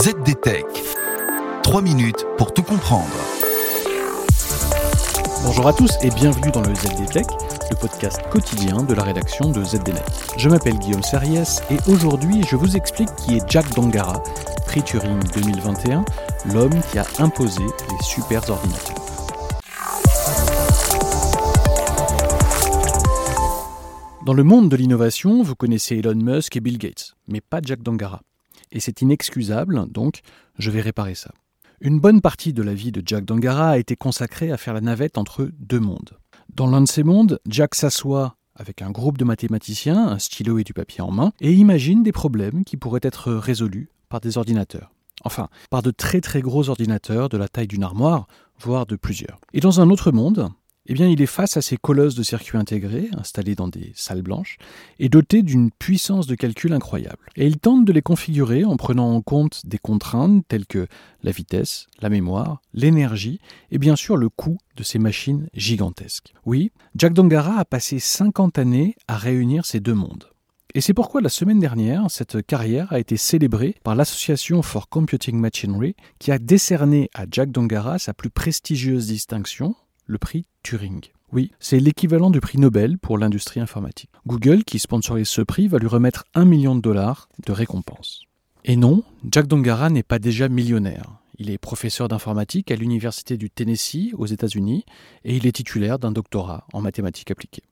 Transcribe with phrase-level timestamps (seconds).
[0.00, 0.64] ZDTech.
[1.64, 3.10] 3 minutes pour tout comprendre.
[5.42, 7.26] Bonjour à tous et bienvenue dans le ZDTech,
[7.68, 10.04] le podcast quotidien de la rédaction de ZDNet.
[10.36, 14.22] Je m'appelle Guillaume Serriès et aujourd'hui je vous explique qui est Jack Dangara,
[14.66, 16.04] prix Turing 2021,
[16.54, 18.94] l'homme qui a imposé les super ordinateurs.
[24.24, 27.82] Dans le monde de l'innovation, vous connaissez Elon Musk et Bill Gates, mais pas Jack
[27.82, 28.20] Dangara.
[28.72, 30.20] Et c'est inexcusable, donc
[30.58, 31.32] je vais réparer ça.
[31.80, 34.80] Une bonne partie de la vie de Jack Dangara a été consacrée à faire la
[34.80, 36.18] navette entre deux mondes.
[36.52, 40.64] Dans l'un de ces mondes, Jack s'assoit avec un groupe de mathématiciens, un stylo et
[40.64, 44.90] du papier en main, et imagine des problèmes qui pourraient être résolus par des ordinateurs.
[45.24, 48.26] Enfin, par de très très gros ordinateurs de la taille d'une armoire,
[48.60, 49.38] voire de plusieurs.
[49.52, 50.48] Et dans un autre monde,
[50.88, 54.22] eh bien, il est face à ces colosses de circuits intégrés, installés dans des salles
[54.22, 54.56] blanches,
[54.98, 57.28] et dotés d'une puissance de calcul incroyable.
[57.36, 60.86] Et il tente de les configurer en prenant en compte des contraintes telles que
[61.22, 63.38] la vitesse, la mémoire, l'énergie,
[63.70, 66.32] et bien sûr le coût de ces machines gigantesques.
[66.46, 70.24] Oui, Jack Dongara a passé 50 années à réunir ces deux mondes.
[70.74, 75.36] Et c'est pourquoi la semaine dernière, cette carrière a été célébrée par l'Association for Computing
[75.38, 79.74] Machinery, qui a décerné à Jack Dongara sa plus prestigieuse distinction,
[80.08, 81.02] le prix Turing.
[81.30, 84.10] Oui, c'est l'équivalent du prix Nobel pour l'industrie informatique.
[84.26, 88.22] Google, qui sponsorise ce prix, va lui remettre un million de dollars de récompense.
[88.64, 91.20] Et non, Jack Dongara n'est pas déjà millionnaire.
[91.38, 94.84] Il est professeur d'informatique à l'Université du Tennessee aux États-Unis
[95.24, 97.62] et il est titulaire d'un doctorat en mathématiques appliquées.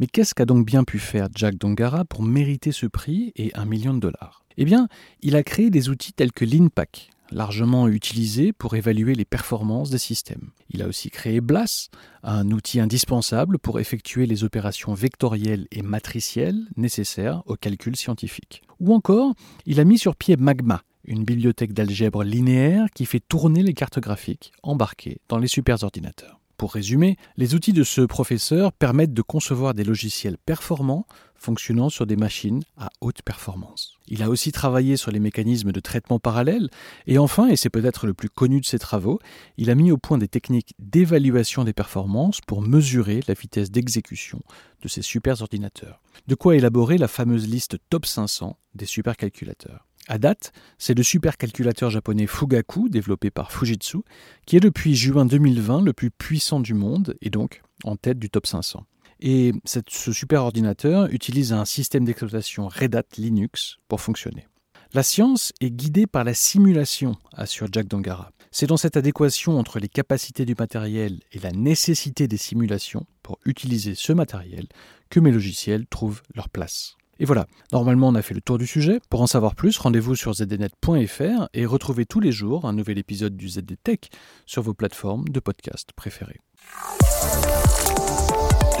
[0.00, 3.66] Mais qu'est-ce qu'a donc bien pu faire Jack Dongara pour mériter ce prix et un
[3.66, 4.44] million de dollars?
[4.56, 4.88] Eh bien,
[5.20, 9.98] il a créé des outils tels que l'INPAC, largement utilisé pour évaluer les performances des
[9.98, 10.50] systèmes.
[10.70, 11.88] Il a aussi créé BLAS,
[12.22, 18.62] un outil indispensable pour effectuer les opérations vectorielles et matricielles nécessaires au calcul scientifique.
[18.80, 19.34] Ou encore,
[19.66, 23.98] il a mis sur pied Magma, une bibliothèque d'algèbre linéaire qui fait tourner les cartes
[23.98, 26.40] graphiques embarquées dans les superordinateurs.
[26.56, 31.06] Pour résumer, les outils de ce professeur permettent de concevoir des logiciels performants
[31.42, 33.98] fonctionnant sur des machines à haute performance.
[34.08, 36.70] Il a aussi travaillé sur les mécanismes de traitement parallèle
[37.06, 39.18] et enfin, et c'est peut-être le plus connu de ses travaux,
[39.56, 44.40] il a mis au point des techniques d'évaluation des performances pour mesurer la vitesse d'exécution
[44.82, 46.00] de ces superordinateurs.
[46.28, 49.86] De quoi élaborer la fameuse liste top 500 des supercalculateurs.
[50.08, 53.98] À date, c'est le supercalculateur japonais Fugaku, développé par Fujitsu,
[54.46, 58.28] qui est depuis juin 2020 le plus puissant du monde et donc en tête du
[58.28, 58.84] top 500.
[59.24, 64.48] Et ce superordinateur utilise un système d'exploitation Red Hat Linux pour fonctionner.
[64.94, 68.32] La science est guidée par la simulation, assure Jack Dongara.
[68.50, 73.38] C'est dans cette adéquation entre les capacités du matériel et la nécessité des simulations pour
[73.46, 74.66] utiliser ce matériel
[75.08, 76.96] que mes logiciels trouvent leur place.
[77.20, 78.98] Et voilà, normalement on a fait le tour du sujet.
[79.08, 83.36] Pour en savoir plus, rendez-vous sur zdnet.fr et retrouvez tous les jours un nouvel épisode
[83.36, 84.10] du ZDTech
[84.46, 86.40] sur vos plateformes de podcast préférées.